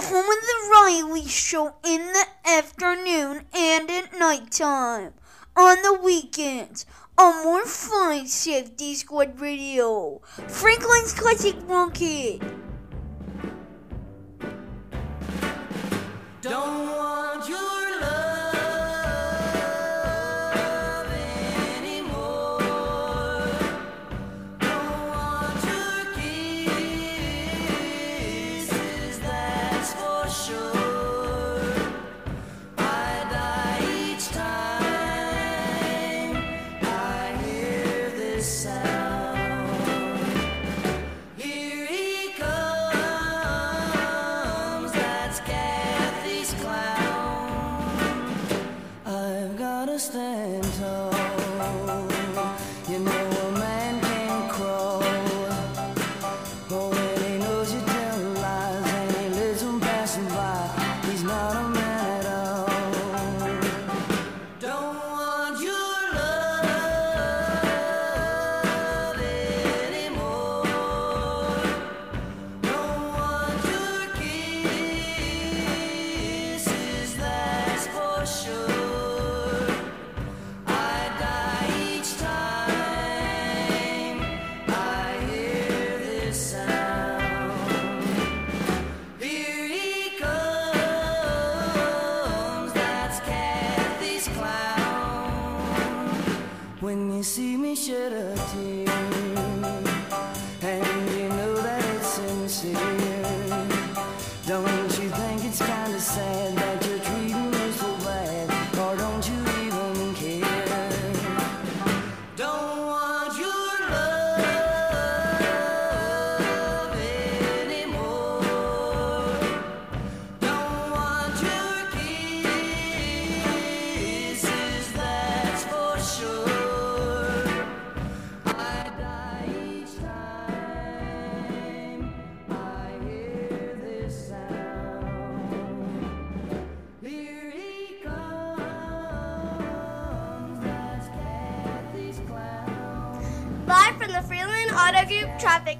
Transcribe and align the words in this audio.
the 0.00 0.06
home 0.06 0.24
of 0.24 0.40
the 0.40 0.68
Riley 0.70 1.26
Show 1.26 1.74
in 1.84 2.12
the 2.12 2.26
afternoon 2.46 3.44
and 3.54 3.90
at 3.90 4.18
nighttime. 4.18 5.12
On 5.56 5.76
the 5.82 6.00
weekends, 6.02 6.86
on 7.18 7.44
more 7.44 7.66
fun 7.66 8.26
Safety 8.26 8.94
Squad 8.94 9.40
Radio. 9.40 10.20
Franklin's 10.48 11.12
Classic 11.12 11.56
Rock 11.66 11.96
Hit. 11.96 12.40
Don't 16.40 16.86
want 16.86 17.48
your 17.48 17.79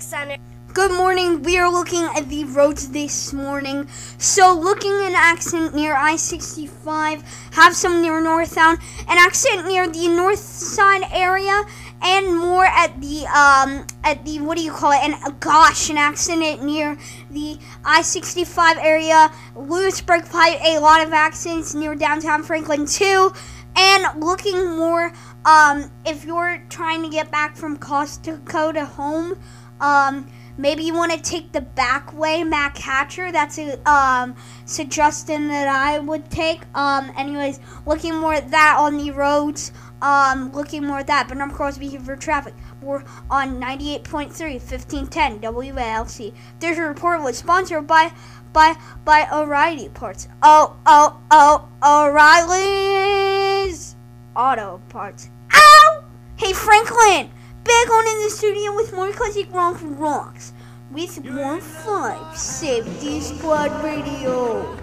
Center. 0.00 0.36
Good 0.72 0.92
morning. 0.92 1.42
We 1.42 1.58
are 1.58 1.70
looking 1.70 2.04
at 2.16 2.28
the 2.28 2.44
roads 2.44 2.90
this 2.90 3.32
morning. 3.32 3.88
So, 4.18 4.54
looking 4.54 4.92
an 4.92 5.14
accident 5.14 5.74
near 5.74 5.94
I 5.94 6.16
65, 6.16 7.22
have 7.52 7.74
some 7.74 8.00
near 8.00 8.22
Northtown, 8.22 8.80
an 9.08 9.18
accident 9.18 9.66
near 9.66 9.88
the 9.88 10.08
north 10.08 10.38
side 10.38 11.02
area, 11.12 11.64
and 12.02 12.38
more 12.38 12.64
at 12.64 12.98
the, 13.00 13.26
um, 13.26 13.84
at 14.04 14.24
the, 14.24 14.40
what 14.40 14.56
do 14.56 14.62
you 14.62 14.72
call 14.72 14.92
it? 14.92 15.00
And 15.02 15.40
gosh, 15.40 15.90
an 15.90 15.98
accident 15.98 16.62
near 16.62 16.96
the 17.30 17.58
I 17.84 18.02
65 18.02 18.78
area. 18.78 19.30
Lewisburg 19.56 20.30
Pike, 20.30 20.60
a 20.64 20.78
lot 20.78 21.04
of 21.04 21.12
accidents 21.12 21.74
near 21.74 21.94
downtown 21.94 22.42
Franklin, 22.42 22.86
too. 22.86 23.32
And 23.76 24.20
looking 24.20 24.76
more, 24.76 25.12
um, 25.44 25.90
if 26.06 26.24
you're 26.24 26.62
trying 26.68 27.02
to 27.02 27.08
get 27.08 27.30
back 27.30 27.56
from 27.56 27.76
Costco 27.76 28.74
to 28.74 28.84
home, 28.84 29.38
um, 29.80 30.26
maybe 30.56 30.84
you 30.84 30.94
want 30.94 31.12
to 31.12 31.18
take 31.18 31.52
the 31.52 31.60
back 31.60 32.12
way, 32.12 32.44
Mack 32.44 32.78
Hatcher. 32.78 33.32
That's 33.32 33.58
a 33.58 33.78
um, 33.90 34.36
suggestion 34.64 35.48
that 35.48 35.68
I 35.68 35.98
would 35.98 36.30
take. 36.30 36.62
Um, 36.74 37.12
anyways, 37.16 37.60
looking 37.86 38.14
more 38.14 38.34
at 38.34 38.50
that 38.50 38.76
on 38.78 38.96
the 38.96 39.10
roads. 39.10 39.72
Um, 40.02 40.52
looking 40.52 40.86
more 40.86 41.00
at 41.00 41.08
that. 41.08 41.28
But 41.28 41.38
I'm 41.38 41.50
Crosby 41.50 41.88
here 41.88 42.00
for 42.00 42.16
traffic. 42.16 42.54
We're 42.80 43.04
on 43.30 43.60
98.3, 43.60 44.30
1510 44.30 45.40
WALC. 45.40 46.32
This 46.58 46.78
report 46.78 47.22
was 47.22 47.38
sponsored 47.38 47.86
by 47.86 48.12
by 48.52 48.76
by 49.04 49.28
O'Reilly 49.32 49.88
Parts. 49.90 50.28
Oh 50.42 50.76
oh 50.86 51.20
oh 51.30 51.68
O'Reilly's 51.82 53.96
Auto 54.34 54.80
Parts. 54.88 55.30
Ow! 55.52 56.04
Hey 56.36 56.52
Franklin, 56.52 57.30
back 57.64 57.90
on 57.90 58.06
in 58.06 58.24
the 58.24 58.30
studio 58.30 58.74
with 58.74 58.92
more 58.92 59.12
classic 59.12 59.52
rock 59.52 59.78
rocks 59.82 60.52
with 60.90 61.24
more 61.24 61.60
five 61.60 62.36
Safety 62.36 63.20
Squad 63.20 63.84
Radio. 63.84 64.76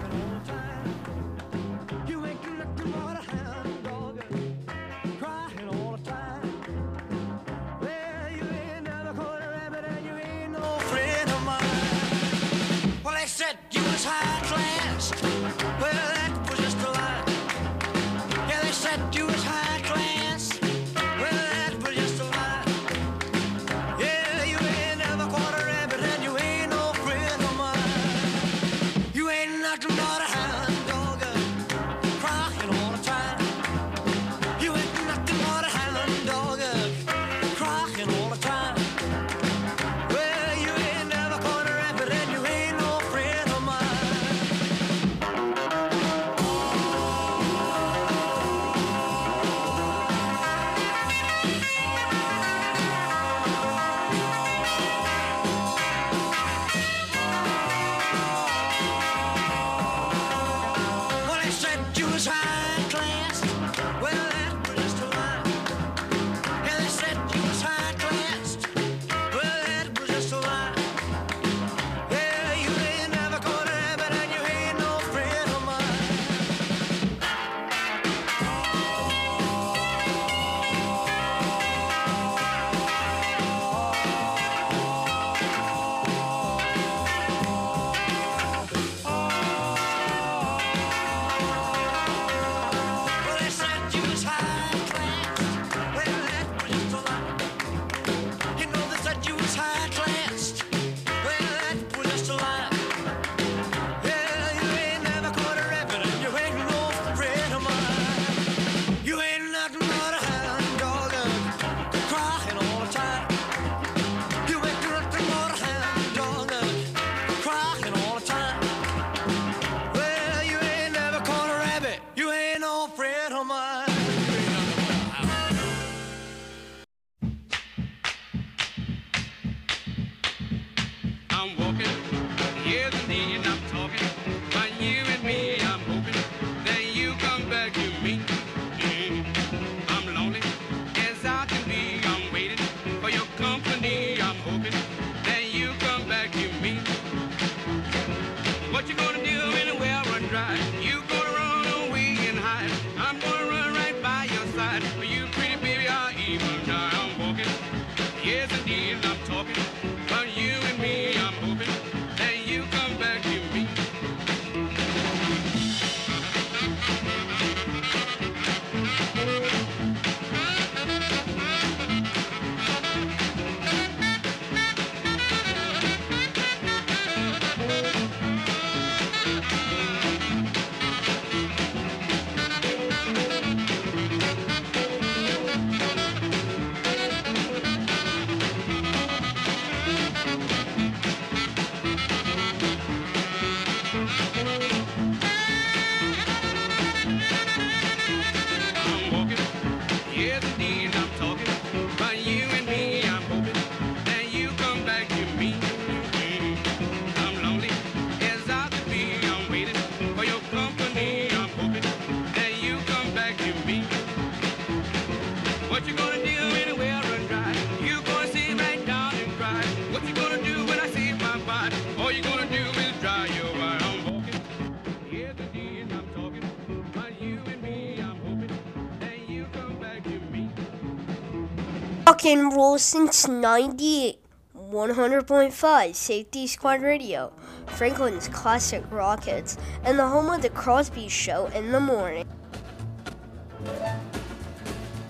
And 232.28 232.52
roll 232.52 232.78
since 232.78 233.26
98. 233.26 234.20
100.5 234.54 235.96
Safety 235.96 236.46
Squad 236.46 236.82
Radio. 236.82 237.32
Franklin's 237.68 238.28
Classic 238.28 238.84
Rockets. 238.92 239.58
And 239.86 239.98
the 239.98 240.06
home 240.06 240.30
of 240.30 240.42
the 240.42 240.50
Crosby 240.50 241.08
Show 241.08 241.46
in 241.56 241.72
the 241.72 241.80
morning. 241.80 242.28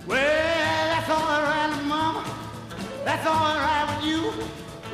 Well, 0.05 0.19
that's 0.19 1.09
all 1.09 1.41
right, 1.41 1.83
mama. 1.87 2.23
That's 3.03 3.25
all 3.25 3.55
right 3.65 3.97
with 3.97 4.05
you. 4.05 4.21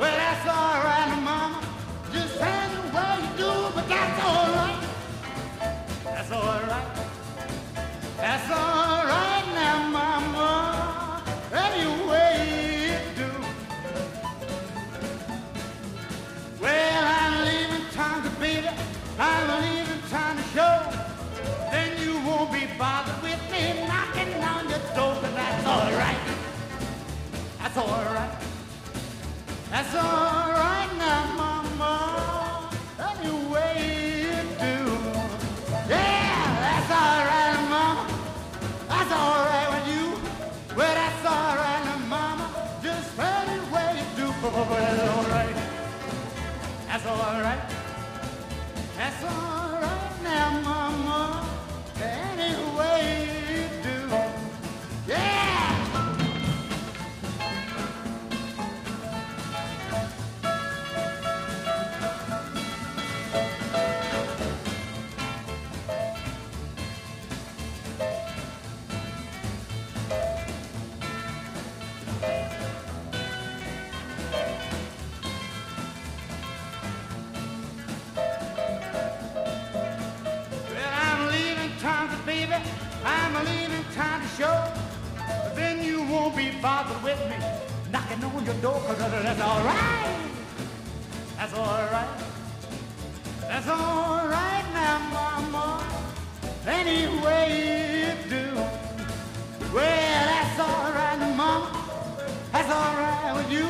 Well, 0.00 0.16
that's 0.16 0.48
all 0.48 0.82
right, 0.82 1.20
mama. 1.22 1.60
Just 2.10 2.40
you 2.40 3.36
do, 3.36 3.52
but 3.74 3.86
that's 3.86 4.24
all 4.24 4.48
right. 4.48 4.88
That's 6.04 6.32
all 6.32 6.60
right. 6.70 7.06
That's 8.16 8.50
all 8.50 9.04
baby. 18.44 18.68
I'm 19.18 19.46
leaving 19.62 20.02
town 20.10 20.36
to 20.36 20.42
show. 20.54 20.76
Then 21.72 21.90
you 22.02 22.12
won't 22.28 22.52
be 22.52 22.64
bothered 22.78 23.20
with 23.22 23.42
me 23.50 23.62
knocking 23.88 24.34
on 24.52 24.68
your 24.68 24.84
door, 24.96 25.14
but 25.22 25.32
that's 25.40 25.66
all 25.72 25.90
right. 26.02 26.22
That's 27.60 27.76
all 27.78 28.04
right. 28.18 28.34
That's 29.70 29.94
all 29.94 30.46
right 30.62 30.90
now, 31.04 31.22
mama. 31.40 31.94
Any 33.08 33.32
way 33.52 33.72
you 34.26 34.40
do. 34.64 34.76
Yeah, 35.94 36.44
that's 36.64 36.90
all 37.00 37.20
right, 37.32 37.60
mama. 37.74 38.04
That's 38.92 39.12
all 39.20 39.40
right 39.52 39.68
with 39.74 39.86
you. 39.92 40.06
Well, 40.76 40.94
that's 41.00 41.24
all 41.32 41.56
right 41.64 41.84
mama. 42.14 42.46
Just 42.82 43.08
you 43.98 44.06
do. 44.18 44.26
That's 44.44 45.00
all 45.08 45.24
right. 45.36 45.56
That's 46.86 47.06
all 47.06 47.40
right. 47.48 47.83
That's 48.96 49.24
all 49.24 49.72
right 49.72 50.22
now, 50.22 50.60
mama. 50.62 51.48
Any 52.00 52.54
with 87.04 87.20
me 87.28 87.36
knocking 87.92 88.24
on 88.24 88.44
your 88.46 88.54
door, 88.64 88.80
cause 88.86 88.98
that's 88.98 89.40
all 89.42 89.62
right. 89.62 90.30
That's 91.36 91.52
all 91.52 91.84
right. 91.92 92.18
That's 93.40 93.68
all 93.68 94.26
right 94.26 94.66
now, 94.72 94.98
mama. 95.12 95.84
Any 96.66 97.06
way 97.22 97.44
you 97.60 98.30
do. 98.30 98.46
Well, 99.74 100.24
that's 100.32 100.58
all 100.58 100.92
right, 100.98 101.18
mama. 101.36 101.68
That's 102.52 102.70
all 102.70 102.94
right 102.96 103.32
with 103.36 103.52
you. 103.52 103.68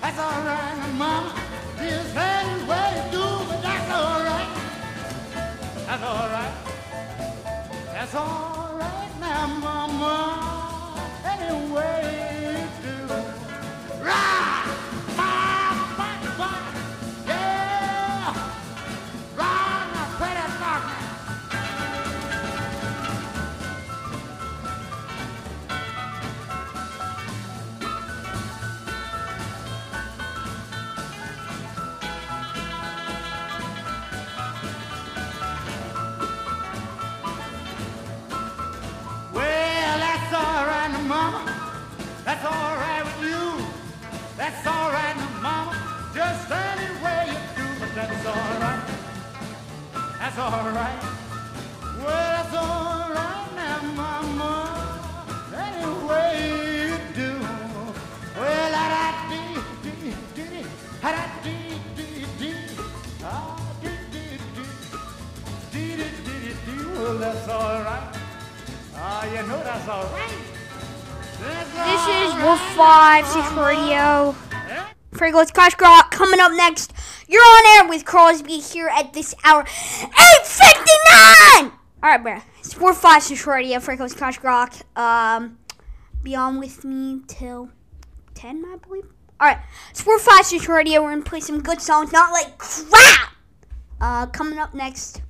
That's 0.00 0.18
all 0.18 0.40
right, 0.50 0.94
mama. 0.96 1.34
Just 1.78 2.16
any 2.16 2.54
way 2.70 2.88
you 2.96 3.04
do, 3.18 3.26
but 3.48 3.62
that's 3.66 3.90
all 3.98 4.22
right. 4.30 4.50
That's 5.86 6.02
all 6.04 6.28
right. 6.36 6.54
That's 7.94 8.14
all 8.14 8.76
right 8.78 9.12
now, 9.20 9.46
mama. 9.48 10.47
Way 11.50 12.66
you 12.82 12.82
do. 12.82 14.04
Rah! 14.04 14.37
That's 44.50 44.66
all 44.66 44.90
right, 44.90 45.14
now, 45.14 45.42
mama. 45.42 46.10
Just 46.14 46.50
any 46.50 46.88
way 47.04 47.24
you 47.28 47.40
do, 47.54 47.66
but 47.80 47.94
that's 47.94 48.26
all 48.26 48.52
right. 48.64 48.82
That's 50.18 50.38
all 50.38 50.70
right. 50.70 51.02
Well, 51.98 52.06
that's 52.06 52.54
all 52.56 53.10
right 53.12 53.48
now, 53.54 53.82
mama. 53.92 54.52
Any 55.54 55.84
way 56.08 56.32
you 56.88 56.96
do. 57.14 57.32
Well, 58.40 58.72
la 58.72 58.84
da 58.88 59.28
dee 59.28 59.60
dee 59.82 60.14
dee, 60.34 60.64
ha 61.02 61.10
da 61.12 61.24
dee 61.44 61.76
dee 61.94 62.24
dee, 62.40 62.54
ah 63.24 63.52
dee 63.82 64.00
dee 64.12 64.38
dee, 64.56 64.72
dee 65.72 65.96
dee 65.96 66.12
dee 66.24 66.54
dee. 66.64 66.84
Well, 66.96 67.18
that's 67.18 67.48
all 67.48 67.82
right. 67.82 68.16
Ah, 68.96 69.26
you 69.26 69.46
know 69.46 69.62
that's 69.62 69.88
all 69.88 70.04
right. 70.04 70.57
This 71.38 72.02
is 72.08 72.34
Wolf 72.42 72.58
5 72.74 73.26
Six 73.26 73.50
mama. 73.52 73.68
Radio. 73.68 74.34
Franklin's 75.12 75.52
Clash 75.52 75.78
Rock 75.80 76.10
coming 76.10 76.40
up 76.40 76.50
next. 76.52 76.92
You're 77.28 77.40
on 77.40 77.78
air 77.78 77.88
with 77.88 78.04
Crosby 78.04 78.58
here 78.58 78.88
at 78.88 79.12
this 79.12 79.36
hour. 79.44 79.62
8.59! 79.62 81.72
Alright, 82.02 82.24
bruh. 82.24 82.42
It's 82.58 82.74
4 82.74 82.92
5 82.92 83.22
Six 83.22 83.46
Radio, 83.46 83.78
Franklin's 83.78 84.14
Crash 84.14 84.42
Rock. 84.42 84.74
Um, 84.96 85.58
be 86.24 86.34
on 86.34 86.58
with 86.58 86.84
me 86.84 87.20
till 87.28 87.70
10, 88.34 88.64
I 88.66 88.76
believe. 88.84 89.06
Alright, 89.40 89.58
it's 89.90 90.00
4 90.00 90.18
5 90.18 90.44
Six 90.44 90.68
Radio. 90.68 91.04
We're 91.04 91.10
gonna 91.10 91.22
play 91.22 91.38
some 91.40 91.62
good 91.62 91.80
songs, 91.80 92.10
not 92.10 92.32
like 92.32 92.58
crap! 92.58 93.32
Uh, 94.00 94.26
coming 94.26 94.58
up 94.58 94.74
next, 94.74 95.22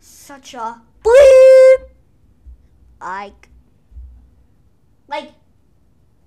such 0.00 0.54
a 0.54 0.80
bleep. 1.04 1.76
Like, 3.00 3.48
like 5.12 5.30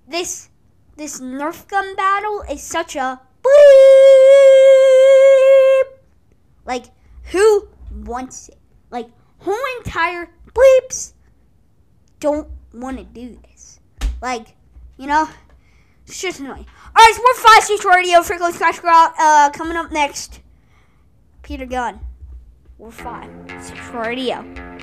this, 0.08 0.48
this 0.96 1.20
Nerf 1.20 1.66
gun 1.68 1.96
battle 1.96 2.44
is 2.48 2.62
such 2.62 2.94
a 2.94 3.20
bleep. 3.42 3.52
Like, 6.64 6.86
who 7.32 7.68
wants 8.04 8.48
it? 8.48 8.58
Like, 8.90 9.08
whole 9.38 9.58
entire 9.78 10.30
bleeps 10.54 11.14
don't 12.20 12.48
want 12.72 12.98
to 12.98 13.04
do 13.04 13.36
this. 13.50 13.80
Like, 14.22 14.54
you 14.96 15.08
know, 15.08 15.28
it's 16.06 16.20
just 16.20 16.38
annoying. 16.38 16.66
All 16.96 17.04
right, 17.04 17.12
Sport 17.14 17.36
Five 17.36 17.64
Six 17.64 17.84
Radio, 17.84 18.22
Crash 18.22 18.82
Rock. 18.82 19.16
Uh, 19.18 19.50
coming 19.50 19.76
up 19.76 19.90
next, 19.90 20.40
Peter 21.42 21.66
Gunn. 21.66 21.98
We're 22.78 22.92
five 22.92 23.30
Six 23.60 23.80
Radio. 23.88 24.75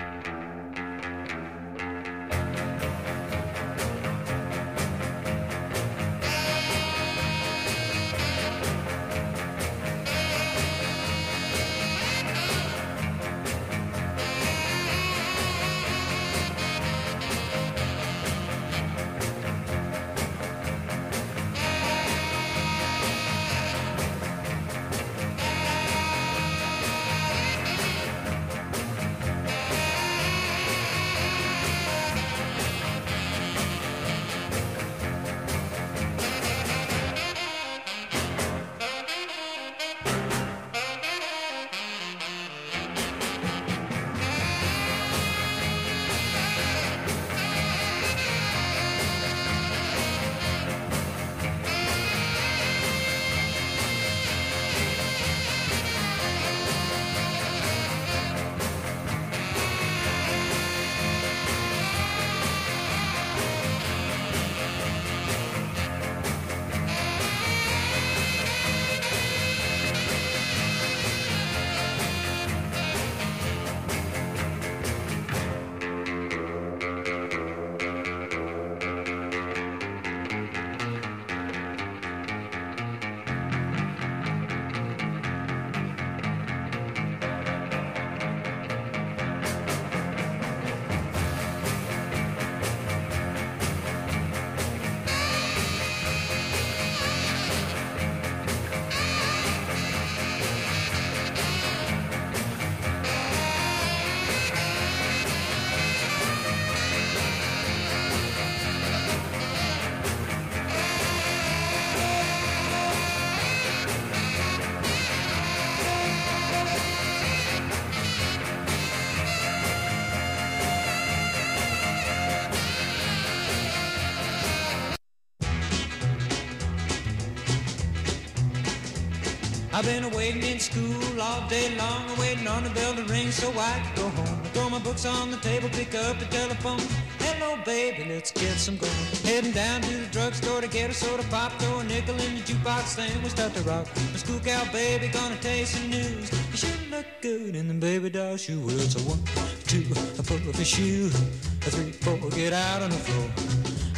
I've 129.74 129.86
been 129.86 130.08
waiting 130.12 130.44
in 130.44 130.60
school 130.60 131.20
all 131.20 131.50
day 131.50 131.76
long, 131.76 132.06
waiting 132.20 132.48
on 132.48 132.64
the 132.64 132.70
bell 132.70 132.94
to 132.94 133.04
ring 133.06 133.32
so 133.32 133.50
I 133.58 133.80
can 133.84 133.96
go 133.96 134.10
home. 134.10 134.40
I 134.44 134.48
Throw 134.50 134.70
my 134.70 134.78
books 134.78 135.04
on 135.04 135.32
the 135.32 135.38
table, 135.38 135.68
pick 135.70 135.96
up 135.96 136.20
the 136.20 136.26
telephone. 136.26 136.80
Hello, 137.18 137.58
baby, 137.66 138.06
let's 138.08 138.32
get 138.32 138.56
some 138.60 138.78
going. 138.78 138.94
Heading 139.24 139.52
down 139.52 139.82
to 139.82 139.98
the 139.98 140.06
drugstore 140.12 140.62
to 140.62 140.68
get 140.68 140.92
a 140.92 140.94
soda 140.94 141.24
pop, 141.32 141.54
throw 141.54 141.80
a 141.80 141.84
nickel 141.86 142.14
in 142.22 142.36
the 142.36 142.42
jukebox, 142.42 142.98
then 142.98 143.24
we 143.24 143.30
start 143.30 143.56
to 143.56 143.62
rock. 143.64 143.88
My 144.12 144.18
school 144.18 144.40
cow 144.42 144.64
baby 144.72 145.08
gonna 145.08 145.38
taste 145.38 145.74
some 145.74 145.90
news. 145.90 146.32
You 146.52 146.58
should 146.58 146.92
look 146.92 147.08
good 147.22 147.56
in 147.56 147.68
the 147.68 147.74
baby 147.74 148.12
doll 148.12 148.38
shoe. 148.38 148.60
Well, 148.60 148.80
it's 148.80 148.96
a 148.96 149.02
one, 149.10 149.24
two, 149.66 149.86
a 150.20 150.22
pull 150.22 150.50
up 150.50 150.56
a 150.56 150.64
shoe, 150.64 151.08
a 151.08 151.72
three, 151.72 151.92
four, 151.94 152.30
get 152.30 152.54
out 152.54 152.84
on 152.84 152.92
the 152.92 152.98
floor. 152.98 153.28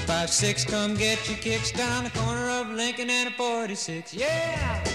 Five, 0.07 0.29
six, 0.29 0.63
come 0.63 0.95
get 0.95 1.27
your 1.27 1.37
kicks 1.39 1.71
down 1.71 2.05
the 2.05 2.11
corner 2.11 2.49
of 2.49 2.69
Lincoln 2.69 3.09
and 3.09 3.27
a 3.27 3.31
46. 3.31 4.13
Yeah! 4.13 4.94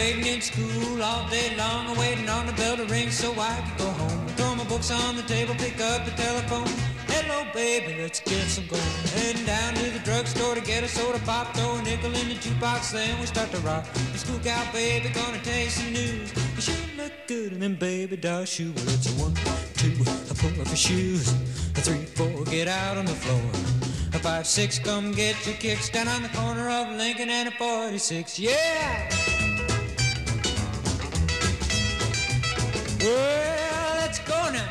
Waiting 0.00 0.24
in 0.24 0.40
school 0.40 1.02
all 1.02 1.28
day 1.28 1.54
long, 1.58 1.94
waiting 1.98 2.28
on 2.30 2.46
the 2.46 2.54
bell 2.54 2.74
to 2.74 2.86
ring 2.86 3.10
so 3.10 3.32
I 3.32 3.54
can 3.64 3.76
go 3.76 3.90
home. 4.02 4.26
Throw 4.38 4.54
my 4.54 4.64
books 4.64 4.90
on 4.90 5.14
the 5.14 5.22
table, 5.22 5.54
pick 5.56 5.78
up 5.78 6.06
the 6.06 6.12
telephone. 6.12 6.72
Hello, 7.14 7.44
baby, 7.52 8.00
let's 8.00 8.20
get 8.20 8.46
some 8.48 8.66
going. 8.66 8.94
Heading 9.16 9.44
down 9.44 9.74
to 9.74 9.90
the 9.90 9.98
drugstore 9.98 10.54
to 10.54 10.62
get 10.62 10.82
a 10.84 10.88
soda 10.88 11.18
pop, 11.26 11.54
throw 11.54 11.76
a 11.76 11.82
nickel 11.82 12.14
in 12.20 12.28
the 12.30 12.38
jukebox, 12.44 12.92
then 12.92 13.20
we 13.20 13.26
start 13.26 13.50
to 13.50 13.58
rock. 13.58 13.84
The 14.12 14.18
school 14.24 14.38
cow 14.38 14.64
baby 14.72 15.10
gonna 15.10 15.42
taste 15.42 15.76
some 15.76 15.92
news. 15.92 16.32
You 16.56 16.62
sure 16.62 16.86
look 16.96 17.12
good 17.26 17.52
in 17.52 17.60
them 17.60 17.74
baby 17.74 18.16
doll 18.16 18.46
shoes. 18.46 18.74
Well, 18.76 18.94
it's 18.94 19.08
a 19.12 19.14
one, 19.24 19.34
two, 19.80 19.92
a 20.32 20.34
pull 20.40 20.62
up 20.62 20.68
your 20.68 20.82
shoes. 20.88 21.28
A 21.76 21.80
three, 21.86 22.06
four, 22.16 22.44
get 22.44 22.68
out 22.68 22.96
on 22.96 23.04
the 23.04 23.18
floor. 23.24 23.50
A 24.14 24.18
five, 24.18 24.46
six, 24.46 24.78
come 24.78 25.12
get 25.12 25.36
your 25.46 25.56
kicks 25.56 25.90
down 25.90 26.08
on 26.08 26.22
the 26.22 26.30
corner 26.30 26.70
of 26.70 26.96
Lincoln 26.96 27.28
and 27.28 27.48
a 27.48 27.52
46. 27.52 28.38
Yeah! 28.38 29.29
Well, 33.02 33.96
let's 33.96 34.18
go 34.18 34.50
now. 34.52 34.68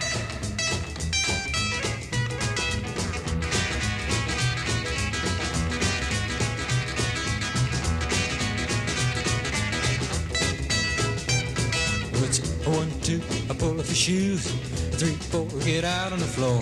One, 12.70 12.92
two, 13.02 13.20
I 13.50 13.56
pull 13.56 13.80
off 13.80 13.88
your 13.88 13.96
shoes. 13.96 14.46
Three, 14.92 15.10
four, 15.10 15.48
get 15.66 15.84
out 15.84 16.12
on 16.12 16.20
the 16.20 16.26
floor. 16.26 16.62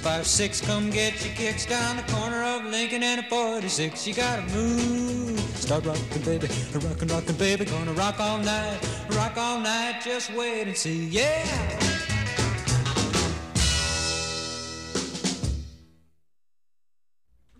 Five, 0.00 0.26
six, 0.26 0.62
come 0.62 0.88
get 0.88 1.22
your 1.24 1.34
kicks 1.34 1.66
down 1.66 1.96
the 1.96 2.02
corner 2.12 2.42
of 2.42 2.64
Lincoln 2.64 3.02
and 3.02 3.20
a 3.20 3.22
46. 3.24 4.06
You 4.06 4.14
gotta 4.14 4.42
move. 4.54 5.38
Start 5.56 5.84
rocking, 5.84 6.22
baby. 6.22 6.48
Rockin', 6.74 7.08
rockin', 7.08 7.36
baby. 7.36 7.64
Gonna 7.66 7.92
rock 7.92 8.18
all 8.18 8.38
night. 8.38 8.78
Rock 9.20 9.36
all 9.36 9.60
night. 9.60 10.00
Just 10.02 10.32
wait 10.32 10.66
and 10.66 10.74
see. 10.74 11.04
Yeah. 11.08 11.44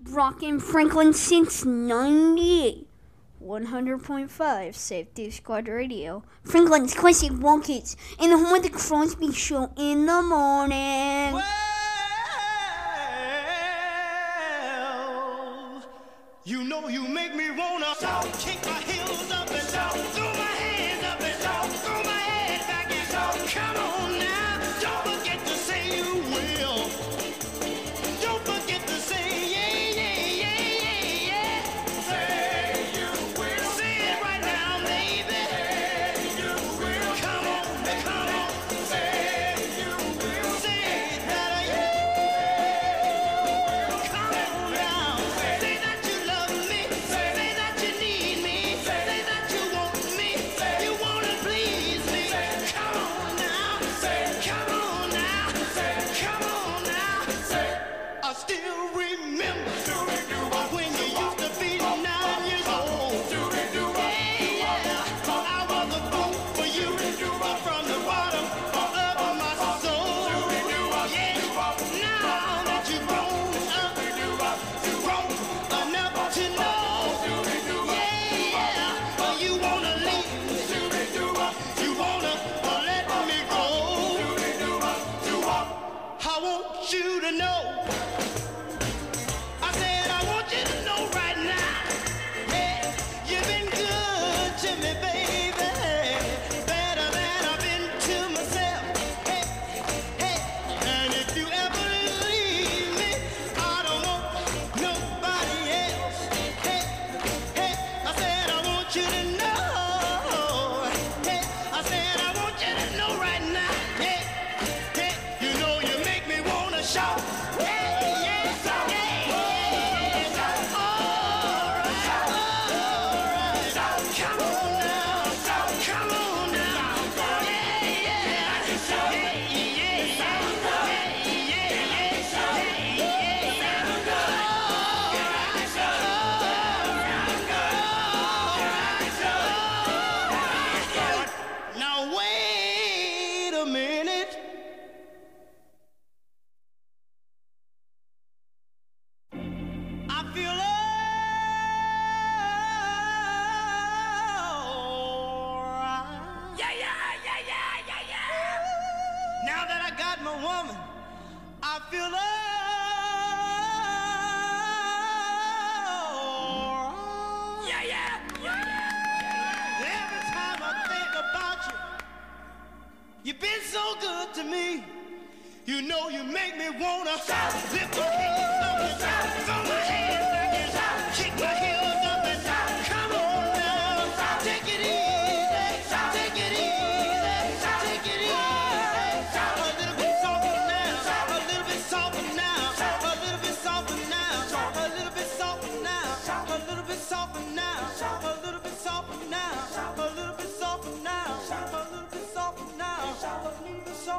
Rockin' 0.08 0.58
Franklin 0.58 1.12
since 1.12 1.66
98. 1.66 2.88
100.5 3.44 4.74
Safety 4.74 5.30
Squad 5.30 5.68
Radio. 5.68 6.22
Franklin's 6.44 6.94
Classic 6.94 7.32
Rockets 7.34 7.94
and 8.18 8.32
the 8.32 8.38
home 8.38 8.54
of 8.54 8.62
the 8.62 8.70
Crosby 8.70 9.30
Show 9.30 9.70
in 9.76 10.06
the 10.06 10.22
morning. 10.22 11.34
Well, 11.34 11.69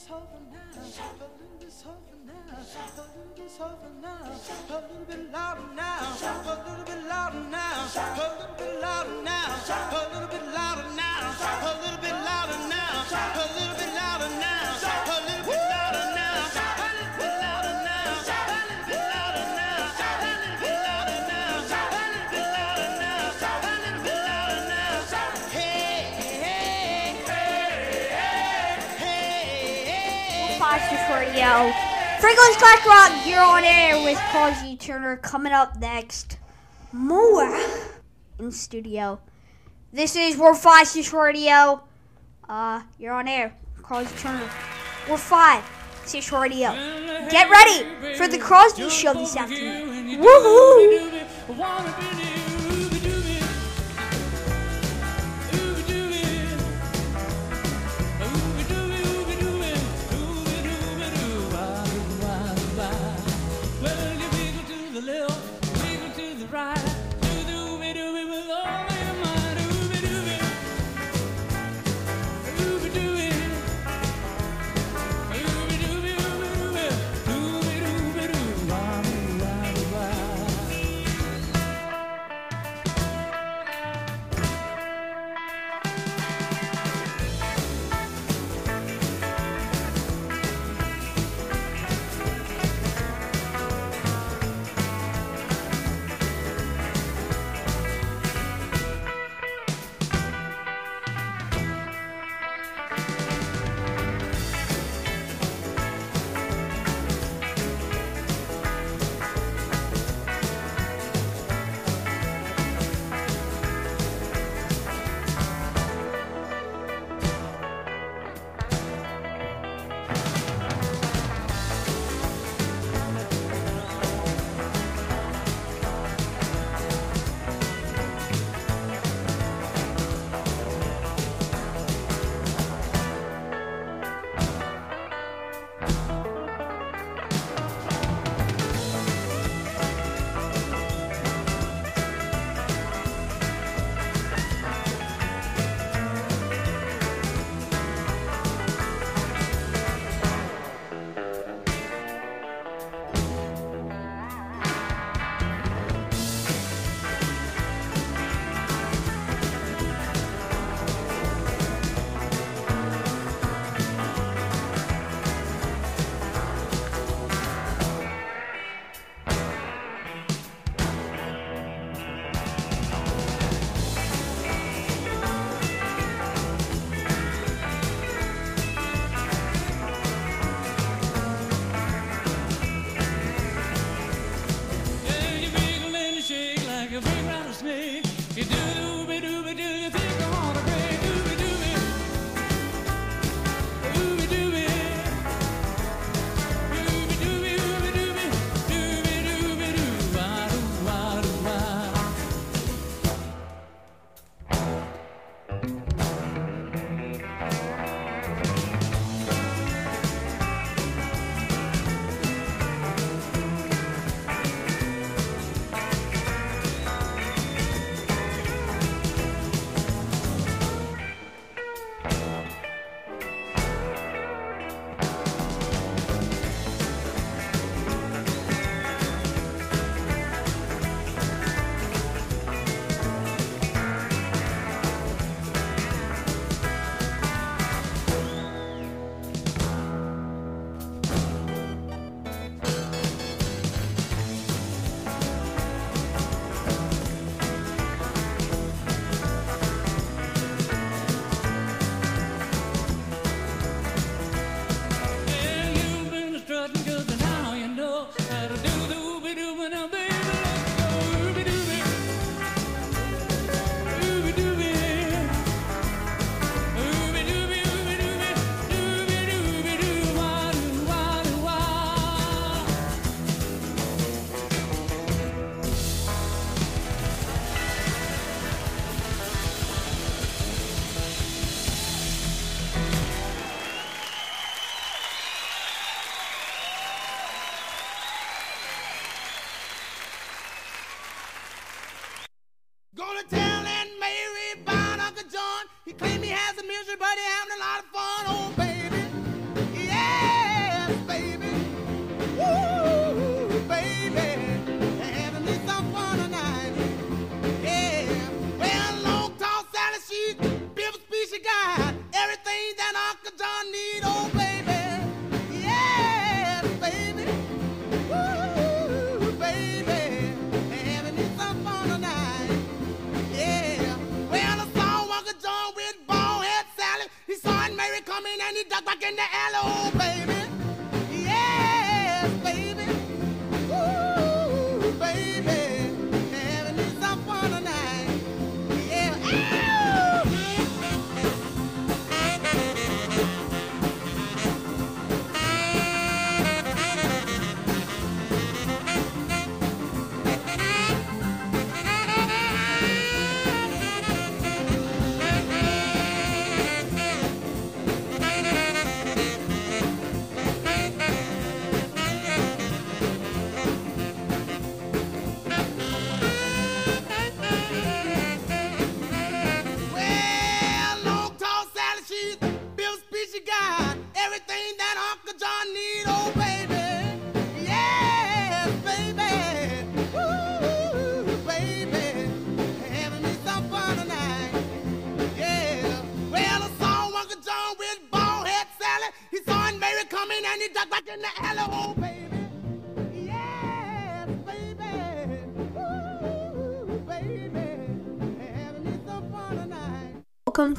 now, 3.94 4.20
a 4.20 4.32
little 4.32 4.32
bit 4.32 4.32
now, 4.32 4.32
now, 4.32 4.32
a 4.34 4.82
little 4.82 5.06
bit 5.06 5.32
louder 5.32 5.68
now, 5.76 6.00
a 6.00 6.56
little 6.56 6.84
bit 6.84 7.02
louder 7.10 7.44
now, 7.52 7.74
a 7.74 8.12
little 8.14 8.56
bit 8.58 8.82
louder 8.82 9.18
now, 9.24 9.48
a 9.48 9.92
little 10.12 10.28
bit 10.28 10.46
louder 10.54 10.90
now, 10.96 11.22
a 11.24 11.72
little 11.82 11.98
bit 12.02 12.18
louder 12.24 12.60
now, 12.70 13.04
a 13.04 13.48
little 13.54 13.76
bit 13.78 13.92
louder 13.94 14.30
now, 14.40 14.73
Radio. 31.44 31.74
Franklin's 32.20 32.56
Clack 32.56 32.86
Rock, 32.86 33.28
you're 33.28 33.42
on 33.42 33.66
air 33.66 34.02
with 34.02 34.18
Causey 34.32 34.78
Turner. 34.78 35.18
Coming 35.18 35.52
up 35.52 35.78
next, 35.78 36.38
more 36.94 37.60
in 38.40 38.50
studio. 38.52 39.20
This 39.92 40.16
is 40.16 40.38
World 40.38 40.58
Five 40.58 40.88
Six 40.88 41.12
Radio. 41.12 41.84
Uh, 42.48 42.84
you're 42.98 43.14
on 43.14 43.28
air, 43.28 43.58
Causey 43.82 44.16
Turner. 44.18 44.50
We're 45.10 45.18
five 45.18 45.64
Six 46.06 46.32
Radio. 46.32 46.72
Get 47.30 47.50
ready 47.50 48.16
for 48.16 48.30
the 48.30 48.38
Crosby 48.38 48.90
Show 48.90 49.14
this 49.14 49.36
afternoon. 49.36 50.22
Woohoo! 50.22 52.33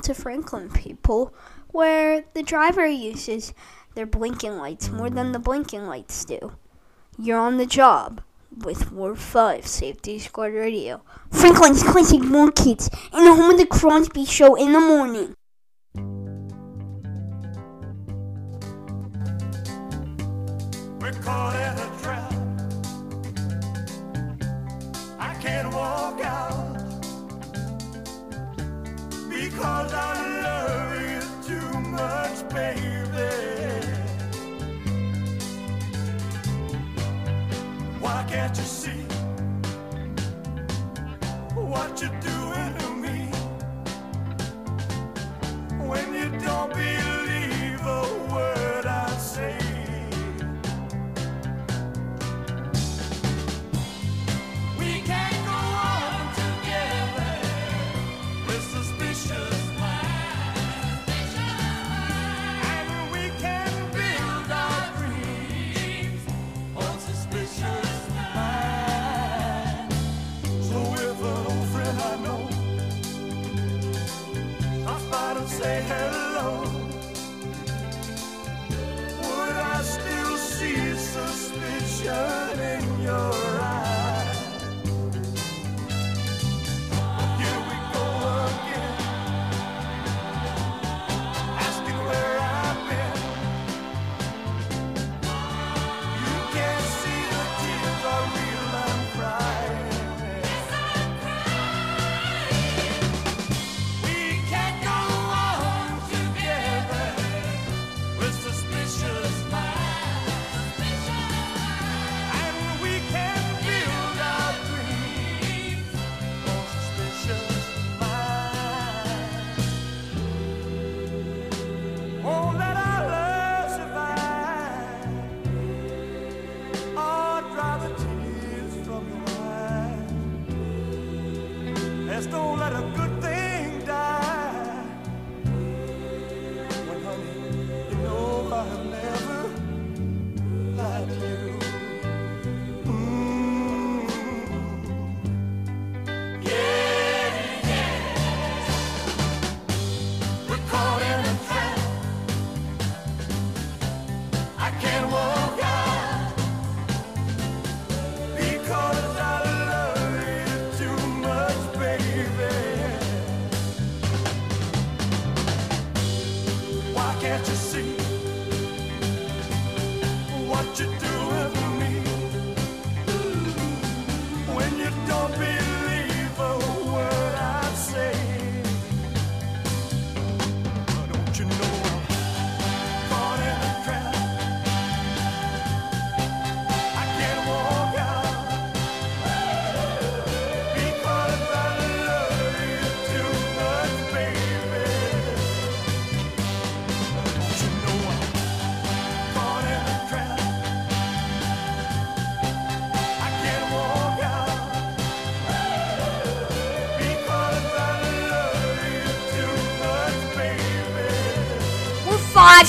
to 0.05 0.14
Franklin 0.14 0.69
people 0.71 1.35
where 1.69 2.25
the 2.35 2.43
driver 2.43 2.87
uses 2.87 3.55
their 3.95 4.05
blinking 4.05 4.59
lights 4.59 4.90
more 4.90 5.09
than 5.09 5.33
the 5.33 5.38
blinking 5.38 5.87
lights 5.87 6.25
do. 6.27 6.53
You're 7.19 7.38
on 7.38 7.57
the 7.57 7.64
job 7.64 8.21
with 8.55 8.93
Ward 8.93 9.19
5 9.19 9.67
Safety 9.67 10.19
Squad 10.19 10.53
Radio. 10.53 11.03
Franklin's 11.31 11.83
Classic 11.83 12.21
More 12.21 12.53
Kids 12.53 12.90
in 13.14 13.25
the 13.25 13.35
home 13.35 13.53
of 13.53 13.59
the 13.59 13.67
Crosby 13.67 14.27
Show 14.27 14.55
in 14.57 14.73
the 14.73 14.81
morning. 14.81 15.35
We're 21.01 21.12
caught 21.23 21.57
in 21.57 21.79
a 21.79 22.03
trap. 22.03 22.33
I 25.19 25.35
can't 25.40 25.73
walk 25.73 26.21
out 26.21 26.63
because 29.55 29.93
I 29.95 30.14
love 30.43 31.01
you 31.11 31.23
too 31.49 31.81
much, 31.81 32.49
baby. 32.49 33.31
Why 38.01 38.25
can't 38.29 38.57
you 38.57 38.64
see 38.64 39.05
what 41.55 42.01
you're 42.01 42.21
doing 42.21 42.75
to 42.81 42.88
me 43.05 43.31
when 45.88 46.14
you 46.14 46.29
don't 46.40 46.73
believe? 46.73 47.04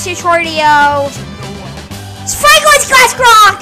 Radio. 0.06 1.08
It's 2.22 2.40
Franklin's 2.40 2.86
Classic 2.86 3.18
Rock. 3.18 3.60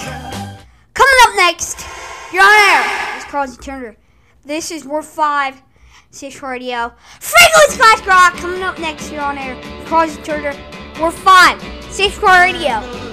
Coming 0.92 1.14
up 1.22 1.36
next, 1.36 1.86
you're 2.34 2.42
on 2.42 2.52
air. 2.52 3.16
It's 3.16 3.24
Carlson 3.24 3.62
Turner. 3.62 3.96
This 4.44 4.70
is 4.70 4.84
War 4.84 5.02
Five, 5.02 5.62
Six 6.10 6.42
Radio. 6.42 6.92
Franklin's 7.18 7.78
Classic 7.78 8.06
Rock. 8.06 8.34
Coming 8.34 8.62
up 8.62 8.78
next, 8.78 9.10
you're 9.10 9.22
on 9.22 9.38
air. 9.38 9.58
Carlson 9.86 10.22
Turner. 10.22 10.54
War 11.00 11.10
Five, 11.10 11.62
Six 11.90 12.18
Radio. 12.18 13.03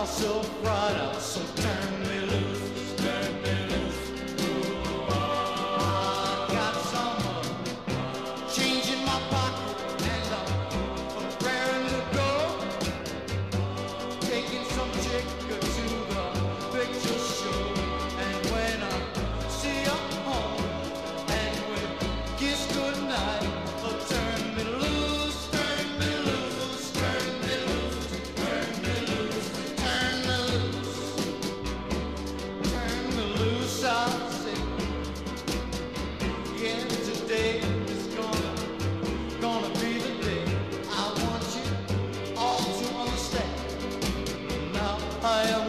Myself 0.00 0.48
right 0.64 0.96
out. 0.96 1.20
So 1.20 1.40
turn 1.62 1.99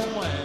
I 0.02 0.04
am 0.04 0.41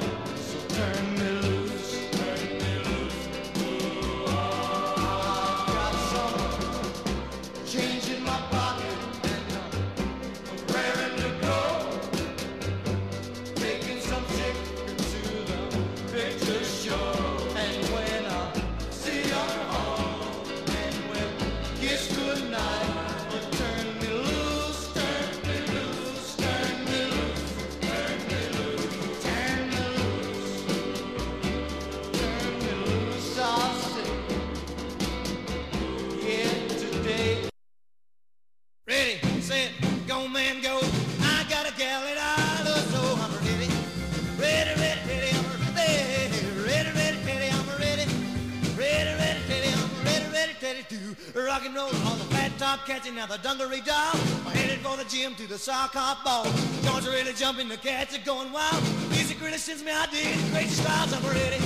top 53.26 53.42
the 53.42 53.48
dungaree 53.48 53.80
doll. 53.80 54.12
I'm 54.46 54.52
headed 54.52 54.80
for 54.80 54.96
the 54.96 55.04
gym 55.04 55.34
to 55.36 55.46
the 55.46 55.58
sock 55.58 55.92
hop 55.94 56.24
ball. 56.24 56.44
Joints 56.82 57.06
are 57.06 57.10
really 57.10 57.32
jumping, 57.32 57.68
the 57.68 57.76
cats 57.76 58.16
are 58.16 58.24
going 58.24 58.52
wild. 58.52 58.82
Music 59.10 59.40
really 59.40 59.58
sends 59.58 59.82
me 59.82 59.92
ideas, 59.92 60.38
crazy 60.50 60.74
styles. 60.82 61.12
I'm 61.12 61.24
ready. 61.24 61.62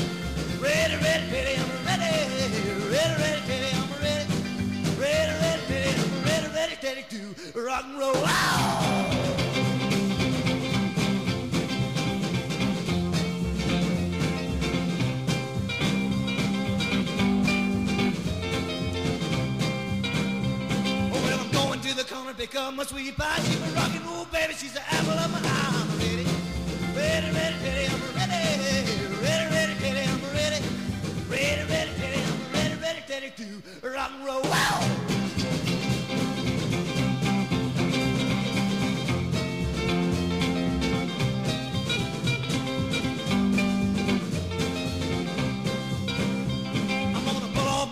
Ready, 0.60 0.96
ready, 0.96 1.32
ready, 1.32 1.54
I'm 1.56 1.70
ready. 1.86 2.10
Ready, 2.90 3.14
ready, 3.22 3.40
ready, 3.48 3.70
I'm 3.74 3.90
ready. 4.00 4.26
Ready, 5.00 5.32
ready, 5.40 5.62
ready, 5.68 6.00
I'm 6.00 6.24
ready, 6.24 6.48
ready, 6.54 6.76
ready 6.82 7.04
to 7.10 7.60
rock 7.60 7.84
and 7.84 7.98
roll. 7.98 8.16
Ow! 8.16 9.39
My 22.80 22.86
sweet 22.86 23.14
pie. 23.14 23.36
She's 23.40 23.60
a 23.60 23.74
rock 23.76 23.94
and 23.94 24.06
roll 24.06 24.24
baby, 24.32 24.54
she's 24.54 24.72
the 24.72 24.80
apple 24.80 25.12
of 25.12 25.30
my 25.30 25.38
eye. 25.38 25.84
I'm 25.84 25.98
ready, 25.98 26.24
ready, 26.96 27.30
ready, 27.36 27.56
ready, 27.62 27.84
I'm 27.92 28.00
ready, 28.16 28.32
ready, 29.20 29.46
ready, 29.54 29.74
ready, 29.82 30.04
I'm 30.08 30.22
ready, 30.32 30.64
ready, 31.28 31.62
ready, 31.68 31.92
ready, 32.00 32.20
I'm 32.24 32.40
ready, 32.54 32.76
ready, 32.80 33.02
ready 33.10 33.30
to 33.36 33.44
rock 33.86 34.10
and 34.14 34.24
roll. 34.24 34.40
Wow! 34.44 35.10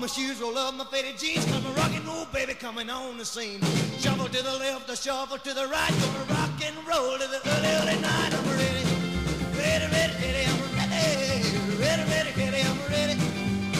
My 0.01 0.07
shoes, 0.07 0.40
roll 0.40 0.57
up 0.57 0.74
my 0.74 0.85
faded 0.85 1.18
jeans, 1.18 1.44
cause 1.44 1.61
my 1.61 1.70
rock 1.72 1.90
and 1.90 1.90
roll 1.90 1.96
baby 1.96 1.97
coming 2.58 2.90
on 2.90 3.16
the 3.16 3.24
scene. 3.24 3.60
Shuffle 3.98 4.26
to 4.26 4.42
the 4.42 4.58
left, 4.58 4.90
a 4.90 4.96
shuffle 4.96 5.38
to 5.38 5.54
the 5.54 5.66
right, 5.68 5.90
gonna 6.00 6.40
rock 6.40 6.50
and 6.64 6.76
roll 6.86 7.12
to 7.12 7.26
the 7.28 7.40
early, 7.46 7.68
early 7.68 8.00
night. 8.02 8.34
I'm 8.34 8.44
ready, 8.50 8.82
ready, 9.54 9.86
ready, 9.86 10.14
ready, 10.18 10.44
I'm 10.44 10.58
ready, 10.74 10.98
ready, 11.78 12.02
ready, 12.10 12.32
ready, 12.36 12.60
I'm 12.66 12.78
ready, 12.90 13.14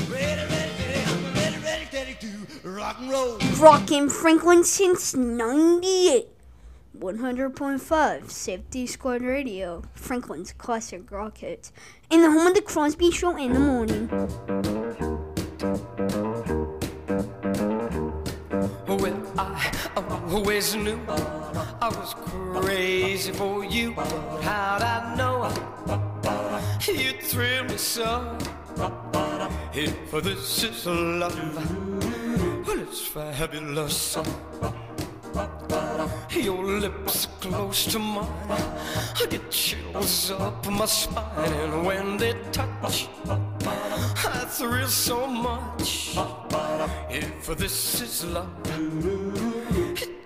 ready, 0.08 0.44
ready, 0.46 0.72
ready, 0.78 1.02
I'm 1.06 1.34
ready, 1.34 1.58
ready, 1.64 1.86
ready 1.92 2.14
to 2.20 2.68
rock 2.68 2.96
and 3.00 3.10
roll. 3.10 3.38
Rockin' 3.58 4.08
Franklin 4.08 4.62
since 4.62 5.14
98. 5.14 6.28
100.5 6.96 8.30
Safety 8.30 8.86
Squad 8.86 9.22
Radio. 9.22 9.82
Franklin's 9.94 10.52
classic 10.52 11.10
rock 11.10 11.38
hits. 11.38 11.72
In 12.10 12.22
the 12.22 12.30
home 12.30 12.46
of 12.46 12.54
the 12.54 12.62
Crosby 12.62 13.10
Show 13.10 13.36
in 13.36 13.54
the 13.54 13.60
morning. 13.60 14.08
I 19.38 19.70
always 19.94 20.74
knew 20.74 20.98
I 21.81 21.88
was 21.88 22.14
crazy 22.14 23.31
for 23.31 23.64
you. 23.64 23.92
How'd 24.42 24.83
I 24.83 25.14
know 25.14 25.48
you'd 26.85 27.22
thrill 27.22 27.64
me 27.64 27.77
so? 27.77 28.37
If 29.72 30.11
this 30.11 30.64
is 30.64 30.87
love, 30.87 31.38
well, 32.66 32.81
it's 32.81 33.07
fabulous. 33.07 34.18
Your 36.31 36.64
lips 36.64 37.29
close 37.40 37.87
to 37.92 37.98
mine. 38.01 38.27
I 38.51 39.27
get 39.31 39.51
chills 39.53 40.33
up 40.33 40.66
my 40.68 40.87
spine, 40.87 41.53
and 41.53 41.87
when 41.87 42.16
they 42.16 42.35
touch, 42.51 43.09
I 44.30 44.44
thrill 44.44 44.88
so 44.88 45.26
much. 45.26 46.16
If 47.10 47.46
this 47.56 48.00
is 48.02 48.24
love, 48.26 48.50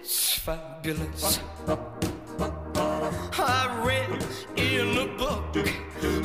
it's 0.02 0.34
fabulous. 0.34 1.38
I 3.38 3.82
read 3.86 4.24
in 4.56 4.98
a 4.98 5.06
book 5.16 5.56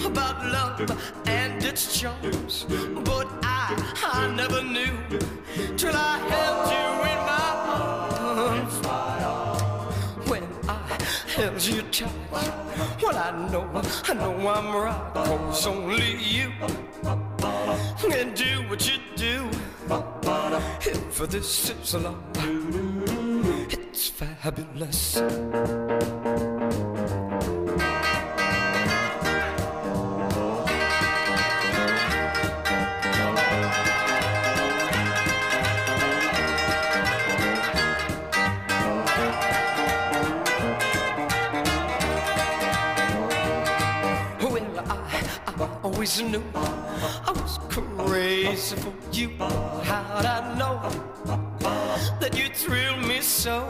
about 0.05 0.43
love 0.45 0.89
and 1.27 1.63
its 1.63 1.99
charms, 1.99 2.65
but 3.05 3.27
I, 3.43 3.75
I 4.03 4.33
never 4.35 4.63
knew 4.63 4.97
till 5.77 5.95
I 5.95 6.17
held 6.33 6.71
you 6.73 6.87
in 7.11 7.19
my 7.29 7.36
Held 11.37 11.61
you 11.61 11.81
tight, 11.83 12.09
well 12.99 13.15
I 13.15 13.31
know, 13.51 13.69
I 14.09 14.13
know 14.15 14.49
I'm 14.49 14.75
right, 14.75 15.13
'cause 15.13 15.67
only 15.67 16.17
you 16.17 16.51
can 18.09 18.33
do 18.33 18.67
what 18.67 18.81
you 18.89 18.97
do. 19.15 19.47
for 21.11 21.27
this 21.27 21.69
is 21.69 21.93
love. 21.93 22.17
It's 23.69 24.07
fabulous. 24.09 25.21
Always 45.97 46.21
knew 46.21 46.43
I 46.53 47.31
was 47.31 47.57
crazy 47.69 48.75
for 48.75 48.93
you. 49.11 49.29
How'd 49.39 50.25
I 50.27 50.55
know 50.55 50.77
that 52.19 52.37
you 52.37 52.49
thrill 52.49 52.97
me 52.97 53.19
so? 53.21 53.65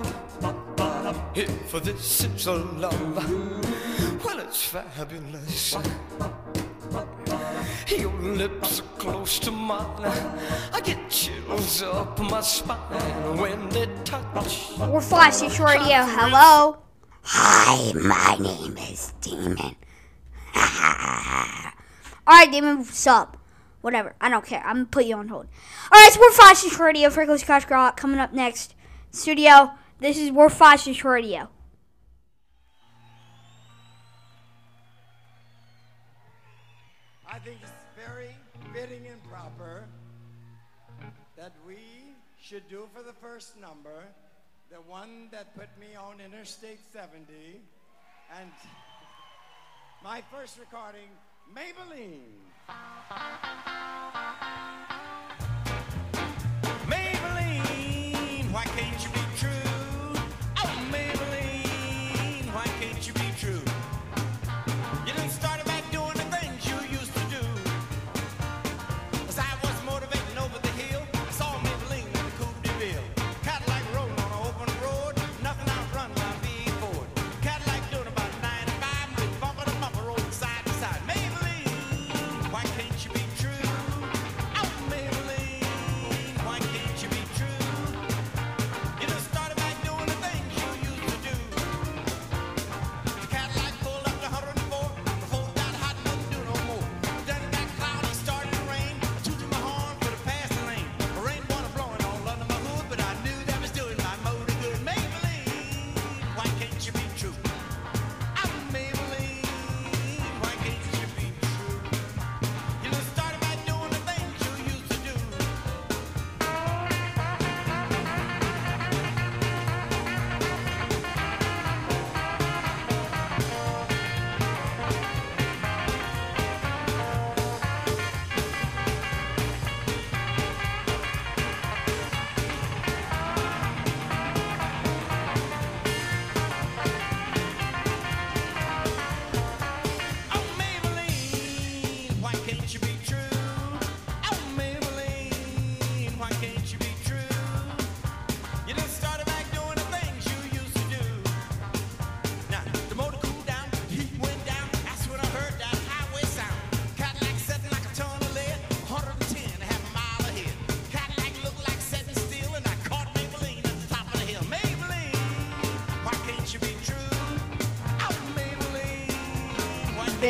If 1.34 1.72
this 1.72 2.26
is 2.26 2.48
love, 2.48 4.26
well, 4.26 4.40
it's 4.40 4.62
fabulous. 4.66 5.78
Your 7.98 8.12
lips 8.20 8.82
are 8.82 8.92
close 9.00 9.40
to 9.40 9.52
mine. 9.52 10.12
I 10.74 10.82
get 10.84 11.10
chills 11.10 11.82
up 11.82 12.20
my 12.20 12.42
spine 12.42 13.38
when 13.38 13.70
they 13.70 13.88
touch. 14.04 14.74
We're 14.78 15.00
Flash 15.00 15.40
Dish 15.40 15.62
Radio. 15.62 16.04
Hello. 16.04 16.78
Hi, 17.24 17.94
my 17.94 18.36
name 18.38 18.78
is 18.80 19.14
Demon. 19.22 19.78
Alright, 22.28 22.52
Demon, 22.52 22.80
what's 22.80 23.08
up? 23.08 23.38
Whatever. 23.80 24.14
I 24.20 24.30
don't 24.30 24.46
care. 24.46 24.62
I'm 24.66 24.76
gonna 24.76 24.86
put 24.88 25.06
you 25.06 25.16
on 25.16 25.30
hold. 25.30 25.48
Alright, 25.94 26.12
so 26.12 26.20
we're 26.20 26.32
Flash 26.32 26.78
Radio. 26.78 27.10
Freckles 27.10 27.44
Crash 27.44 27.70
Rock 27.70 27.96
coming 27.96 28.20
up 28.20 28.34
next. 28.34 28.76
Studio. 29.12 29.72
This 30.00 30.18
is 30.18 30.32
We're 30.32 30.50
Flash 30.50 31.04
Radio. 31.06 31.48
I 37.32 37.40
think 37.40 37.60
it's 37.62 37.72
very 37.96 38.36
fitting 38.74 39.08
and 39.08 39.24
proper 39.24 39.86
that 41.38 41.54
we 41.66 41.78
should 42.42 42.68
do 42.68 42.90
for 42.94 43.04
the 43.04 43.14
first 43.14 43.58
number 43.60 44.04
the 44.70 44.82
one 44.82 45.30
that 45.32 45.56
put 45.56 45.70
me 45.80 45.96
on 45.96 46.20
Interstate 46.20 46.80
70 46.92 47.24
and 48.38 48.52
my 50.04 50.22
first 50.30 50.60
recording, 50.60 51.08
Maybellene. 51.56 52.20
Maybellene, 56.88 58.52
why 58.52 58.64
can't 58.64 59.04
you 59.04 59.17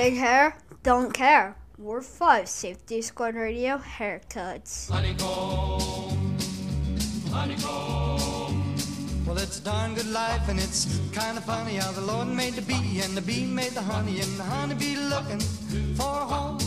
Big 0.08 0.20
hair, 0.20 0.56
don't 0.84 1.14
care. 1.14 1.54
We're 1.78 2.02
five 2.02 2.48
Safety 2.48 3.02
Squad 3.02 3.36
Radio 3.36 3.78
haircuts. 3.78 4.90
Well, 9.28 9.38
it's 9.38 9.60
a 9.60 9.64
darn 9.66 9.96
good 9.96 10.08
life, 10.08 10.48
and 10.48 10.60
it's 10.60 11.02
kind 11.12 11.38
of 11.38 11.44
funny 11.44 11.76
how 11.76 11.92
the 11.92 12.00
Lord 12.00 12.30
made 12.30 12.54
the 12.54 12.62
bee, 12.62 13.02
and 13.04 13.18
the 13.18 13.22
bee 13.22 13.46
made 13.46 13.74
the 13.74 13.82
honey, 13.82 14.22
and 14.22 14.38
the 14.40 14.44
honeybee 14.44 14.96
looking 14.96 15.42
for 15.98 16.22
a 16.22 16.26
home. 16.34 16.60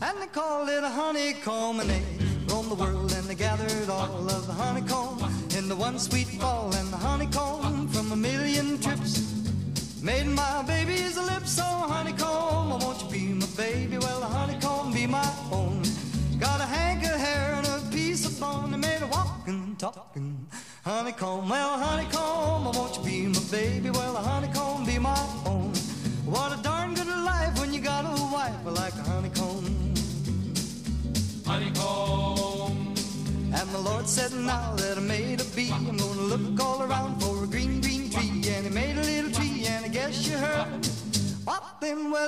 And 0.00 0.16
they 0.22 0.28
called 0.28 0.70
it 0.70 0.82
a 0.82 0.88
honeycomb, 0.88 1.80
and 1.80 1.90
they 1.90 2.02
roamed 2.48 2.70
the 2.70 2.74
world, 2.74 3.12
and 3.12 3.26
they 3.26 3.34
gathered 3.34 3.90
all 3.90 4.30
of 4.30 4.46
the 4.46 4.54
honeycomb 4.54 5.30
in 5.58 5.68
the 5.68 5.76
one 5.76 5.98
sweet 5.98 6.28
fall, 6.40 6.74
and 6.74 6.90
the 6.90 6.96
honeycomb 6.96 7.88
from 7.88 8.12
a 8.12 8.16
million 8.16 8.80
trips 8.80 9.37
made 10.08 10.26
my 10.26 10.62
baby's 10.62 11.18
lips 11.18 11.50
so 11.50 11.68
honeycomb. 11.92 12.72
Oh, 12.72 12.78
won't 12.80 12.98
you 13.02 13.10
be 13.10 13.24
my 13.42 13.46
baby? 13.58 13.98
Well, 13.98 14.20
the 14.20 14.30
honeycomb 14.38 14.90
be 14.94 15.06
my 15.06 15.30
own. 15.52 15.82
Got 16.38 16.62
a 16.62 16.68
hank 16.76 17.04
of 17.04 17.16
hair 17.26 17.46
and 17.58 17.66
a 17.66 17.78
piece 17.94 18.24
of 18.24 18.40
bone. 18.40 18.70
They 18.70 18.78
made 18.78 19.02
a 19.02 19.06
walking, 19.08 19.76
talking 19.76 20.46
honeycomb. 20.82 21.46
Well, 21.50 21.78
honeycomb, 21.78 22.62
oh, 22.68 22.72
won't 22.74 22.96
you 22.96 23.04
be 23.04 23.26
my 23.26 23.44
baby? 23.50 23.90
Well, 23.90 24.14
the 24.14 24.24
honeycomb 24.30 24.86
be 24.86 24.98
my 24.98 25.22
own. 25.44 25.67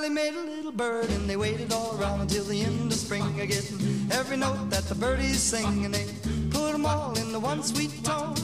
Well, 0.01 0.09
made 0.09 0.33
a 0.35 0.41
little 0.41 0.73
bird, 0.73 1.11
and 1.11 1.29
they 1.29 1.37
waited 1.37 1.75
all 1.75 1.95
around 2.01 2.23
until 2.23 2.45
the 2.45 2.63
end 2.63 2.91
of 2.91 2.99
spring. 2.99 3.37
Getting 3.37 4.09
every 4.11 4.39
note 4.39 4.71
that 4.71 4.85
the 4.85 4.95
birdies 4.95 5.41
sing, 5.41 5.85
and 5.85 5.93
they 5.93 6.07
put 6.49 6.73
'em 6.73 6.87
all 6.87 7.13
in 7.19 7.33
the 7.33 7.39
one 7.39 7.63
sweet 7.63 8.03
tone. 8.03 8.35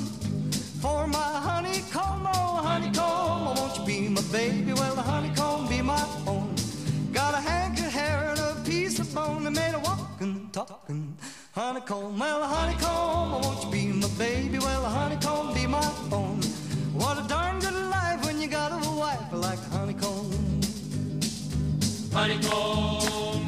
For 0.82 1.06
my 1.06 1.32
honeycomb, 1.48 2.28
oh 2.30 2.56
honeycomb, 2.62 3.48
oh, 3.48 3.54
won't 3.56 3.78
you 3.78 3.84
be 3.86 4.08
my 4.10 4.20
baby? 4.30 4.74
Well, 4.74 4.96
the 4.96 5.00
honeycomb 5.00 5.66
be 5.66 5.80
my 5.80 6.04
own. 6.26 6.54
Got 7.14 7.32
a 7.32 7.40
hank 7.40 7.78
of 7.78 7.90
hair 7.90 8.32
and 8.32 8.38
a 8.38 8.62
piece 8.62 8.98
of 8.98 9.14
bone 9.14 9.44
that 9.44 9.52
made 9.52 9.74
a 9.74 9.78
walking, 9.78 10.50
talking 10.52 11.16
honeycomb. 11.52 12.18
Well, 12.18 12.42
honeycomb, 12.42 13.32
oh, 13.34 13.40
won't 13.42 13.64
you 13.64 13.70
be 13.70 13.86
my 14.02 14.08
baby? 14.18 14.58
Well, 14.58 14.82
the 14.82 14.90
honeycomb 14.90 15.54
be 15.54 15.66
my 15.66 15.90
own. 16.12 16.42
What 16.92 17.16
a 17.18 17.26
manicomb. 22.26 23.42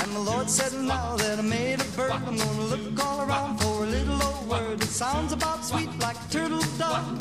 And 0.00 0.12
the 0.14 0.20
Lord 0.20 0.48
said, 0.48 0.72
Now 0.80 1.16
that 1.16 1.38
I 1.38 1.42
made 1.42 1.80
a 1.80 1.84
bird, 1.96 2.12
I'm 2.12 2.36
gonna 2.36 2.62
look 2.62 3.04
all 3.04 3.22
around 3.22 3.58
for 3.60 3.84
a 3.84 3.86
little 3.86 4.22
old 4.22 4.48
word 4.48 4.78
that 4.80 4.88
sounds 4.88 5.32
about 5.32 5.64
sweet 5.64 5.90
like 5.98 6.16
turtle 6.30 6.62
dove. 6.78 7.20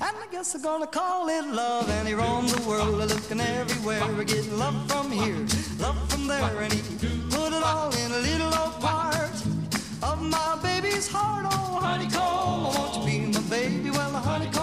And 0.00 0.14
I 0.24 0.26
guess 0.30 0.54
I'm 0.54 0.62
gonna 0.62 0.86
call 0.86 1.28
it 1.28 1.46
love. 1.46 1.88
And 1.90 2.08
he 2.08 2.14
roams 2.14 2.54
the 2.54 2.68
world, 2.68 2.96
looking 2.96 3.40
everywhere. 3.40 4.02
We're 4.16 4.24
getting 4.24 4.58
love 4.58 4.90
from 4.90 5.10
here, 5.10 5.46
love 5.78 5.98
from 6.10 6.26
there. 6.26 6.62
And 6.62 6.72
he 6.72 6.80
put 7.30 7.52
it 7.52 7.62
all 7.62 7.90
in 7.94 8.12
a 8.12 8.18
little 8.18 8.52
old 8.54 8.80
part 8.80 9.36
of 10.02 10.22
my 10.22 10.58
baby's 10.62 11.08
heart. 11.08 11.46
Oh, 11.50 11.78
honeycomb, 11.80 12.66
I 12.66 12.78
want 12.78 12.94
you 12.94 13.00
to 13.00 13.06
be 13.06 13.38
my 13.38 13.40
baby. 13.50 13.90
Well, 13.90 14.12
honeycomb. 14.12 14.55